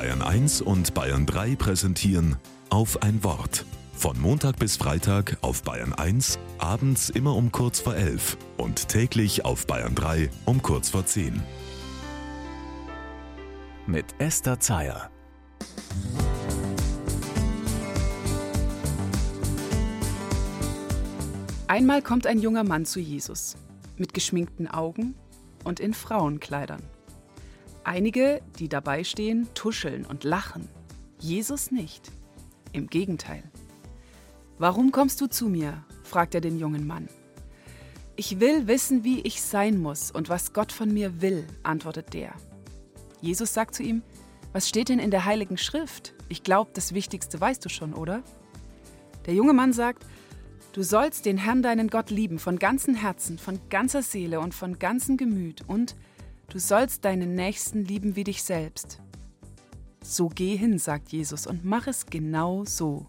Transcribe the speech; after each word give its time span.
Bayern 0.00 0.22
1 0.22 0.62
und 0.62 0.94
Bayern 0.94 1.26
3 1.26 1.56
präsentieren 1.56 2.36
auf 2.70 3.02
ein 3.02 3.22
Wort. 3.22 3.66
Von 3.92 4.18
Montag 4.18 4.58
bis 4.58 4.78
Freitag 4.78 5.36
auf 5.42 5.62
Bayern 5.62 5.92
1, 5.92 6.38
abends 6.56 7.10
immer 7.10 7.36
um 7.36 7.52
kurz 7.52 7.80
vor 7.80 7.94
11 7.94 8.38
und 8.56 8.88
täglich 8.88 9.44
auf 9.44 9.66
Bayern 9.66 9.94
3 9.94 10.30
um 10.46 10.62
kurz 10.62 10.88
vor 10.88 11.04
10. 11.04 11.42
Mit 13.86 14.06
Esther 14.16 14.58
Zeyer. 14.58 15.10
Einmal 21.66 22.00
kommt 22.00 22.26
ein 22.26 22.38
junger 22.38 22.64
Mann 22.64 22.86
zu 22.86 23.00
Jesus 23.00 23.54
mit 23.98 24.14
geschminkten 24.14 24.66
Augen 24.66 25.14
und 25.62 25.78
in 25.78 25.92
Frauenkleidern. 25.92 26.80
Einige, 27.84 28.42
die 28.58 28.68
dabei 28.68 29.04
stehen, 29.04 29.48
tuscheln 29.54 30.04
und 30.04 30.24
lachen. 30.24 30.68
Jesus 31.18 31.70
nicht. 31.70 32.12
Im 32.72 32.88
Gegenteil. 32.88 33.42
Warum 34.58 34.92
kommst 34.92 35.20
du 35.20 35.26
zu 35.26 35.48
mir? 35.48 35.84
fragt 36.02 36.34
er 36.34 36.40
den 36.40 36.58
jungen 36.58 36.86
Mann. 36.86 37.08
Ich 38.16 38.40
will 38.40 38.66
wissen, 38.66 39.04
wie 39.04 39.20
ich 39.20 39.40
sein 39.40 39.80
muss 39.80 40.10
und 40.10 40.28
was 40.28 40.52
Gott 40.52 40.72
von 40.72 40.92
mir 40.92 41.22
will, 41.22 41.46
antwortet 41.62 42.12
der. 42.12 42.34
Jesus 43.20 43.54
sagt 43.54 43.74
zu 43.74 43.82
ihm, 43.82 44.02
was 44.52 44.68
steht 44.68 44.88
denn 44.88 44.98
in 44.98 45.10
der 45.10 45.24
heiligen 45.24 45.56
Schrift? 45.56 46.14
Ich 46.28 46.42
glaube, 46.42 46.70
das 46.74 46.92
Wichtigste 46.92 47.40
weißt 47.40 47.64
du 47.64 47.68
schon, 47.68 47.94
oder? 47.94 48.22
Der 49.26 49.34
junge 49.34 49.52
Mann 49.52 49.72
sagt, 49.72 50.04
Du 50.72 50.84
sollst 50.84 51.26
den 51.26 51.36
Herrn 51.36 51.62
deinen 51.62 51.88
Gott 51.88 52.10
lieben 52.10 52.38
von 52.38 52.56
ganzem 52.56 52.94
Herzen, 52.94 53.38
von 53.38 53.58
ganzer 53.70 54.02
Seele 54.02 54.38
und 54.38 54.54
von 54.54 54.78
ganzem 54.78 55.16
Gemüt 55.16 55.62
und 55.66 55.96
du 56.50 56.58
sollst 56.58 57.04
deinen 57.04 57.34
Nächsten 57.34 57.84
lieben 57.84 58.16
wie 58.16 58.24
dich 58.24 58.42
selbst. 58.42 59.00
So 60.02 60.28
geh 60.28 60.56
hin, 60.56 60.78
sagt 60.78 61.12
Jesus, 61.12 61.46
und 61.46 61.64
mach 61.64 61.86
es 61.86 62.06
genau 62.06 62.64
so. 62.64 63.06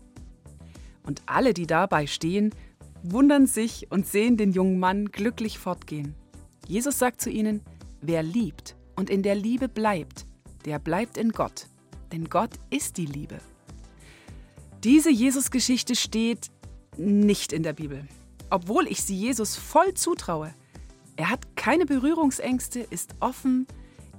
Und 1.03 1.22
alle, 1.25 1.53
die 1.53 1.67
dabei 1.67 2.08
stehen, 2.08 2.53
wundern 3.03 3.47
sich 3.47 3.92
und 3.92 4.08
sehen 4.08 4.38
den 4.38 4.52
jungen 4.52 4.80
Mann 4.80 5.12
glücklich 5.12 5.58
fortgehen. 5.58 6.16
Jesus 6.67 7.00
sagt 7.00 7.22
zu 7.22 7.30
ihnen, 7.30 7.62
wer 8.02 8.23
liebt 8.23 8.75
und 8.95 9.09
in 9.09 9.23
der 9.23 9.36
Liebe 9.36 9.67
bleibt, 9.67 10.25
der 10.66 10.80
bleibt 10.80 11.17
in 11.17 11.31
Gott, 11.31 11.67
denn 12.12 12.30
Gott 12.30 12.52
ist 12.69 12.97
die 12.97 13.08
Liebe. 13.08 13.39
Diese 14.84 15.12
Jesus-Geschichte 15.12 15.95
steht 15.95 16.52
nicht 16.97 17.53
in 17.53 17.64
der 17.64 17.73
Bibel. 17.73 18.08
Obwohl 18.50 18.88
ich 18.88 19.02
sie 19.03 19.16
Jesus 19.16 19.56
voll 19.56 19.94
zutraue. 19.94 20.53
Er 21.22 21.30
hat 21.30 21.55
keine 21.55 21.86
Berührungsängste, 21.86 22.80
ist 22.80 23.14
offen, 23.19 23.67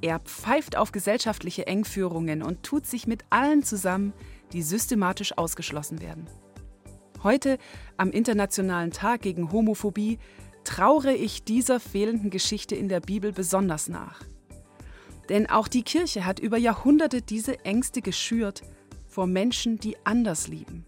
er 0.03 0.21
pfeift 0.21 0.77
auf 0.77 0.93
gesellschaftliche 0.93 1.67
Engführungen 1.67 2.45
und 2.45 2.63
tut 2.63 2.87
sich 2.87 3.09
mit 3.09 3.25
allen 3.29 3.65
zusammen, 3.65 4.13
die 4.53 4.63
systematisch 4.63 5.37
ausgeschlossen 5.37 6.01
werden. 6.01 6.29
Heute, 7.25 7.59
am 7.97 8.13
Internationalen 8.13 8.93
Tag 8.93 9.23
gegen 9.23 9.51
Homophobie, 9.51 10.21
traure 10.63 11.13
ich 11.13 11.43
dieser 11.43 11.81
fehlenden 11.81 12.31
Geschichte 12.31 12.77
in 12.77 12.89
der 12.89 13.01
Bibel 13.01 13.33
besonders 13.33 13.89
nach. 13.89 14.23
Denn 15.29 15.51
auch 15.51 15.67
die 15.67 15.83
Kirche 15.83 16.25
hat 16.25 16.39
über 16.39 16.57
Jahrhunderte 16.57 17.21
diese 17.21 17.65
Ängste 17.65 18.01
geschürt 18.01 18.63
vor 19.09 19.27
Menschen, 19.27 19.77
die 19.77 19.97
anders 20.05 20.47
lieben. 20.47 20.85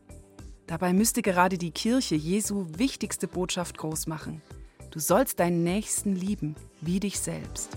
Dabei 0.69 0.93
müsste 0.93 1.23
gerade 1.23 1.59
die 1.59 1.73
Kirche 1.73 2.15
Jesu 2.15 2.69
wichtigste 2.79 3.27
Botschaft 3.27 3.79
groß 3.79 4.07
machen. 4.07 4.43
Du 4.95 5.01
sollst 5.01 5.41
deinen 5.41 5.65
Nächsten 5.65 6.15
lieben, 6.15 6.55
wie 6.81 7.01
dich 7.01 7.19
selbst. 7.19 7.69